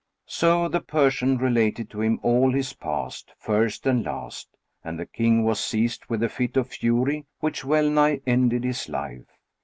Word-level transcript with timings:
So 0.25 0.67
the 0.67 0.79
Persian 0.81 1.37
related 1.37 1.91
to 1.91 2.01
him 2.01 2.19
all 2.23 2.51
his 2.51 2.73
past, 2.73 3.33
first 3.37 3.85
and 3.85 4.03
last, 4.03 4.49
and 4.83 4.97
the 4.99 5.05
King 5.05 5.43
was 5.43 5.59
seized 5.59 6.07
with 6.07 6.23
a 6.23 6.27
fit 6.27 6.57
of 6.57 6.69
fury 6.69 7.27
which 7.39 7.63
well 7.63 7.87
nigh 7.87 8.19
ended 8.25 8.63
his 8.63 8.89
life. 8.89 9.29